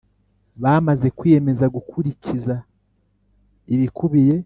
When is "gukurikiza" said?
1.75-2.55